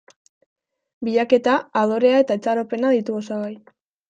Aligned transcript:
Bilaketa, 1.09 1.53
adorea 1.83 2.23
eta 2.25 2.39
itxaropena 2.41 2.95
ditu 2.97 3.19
osagai. 3.23 3.53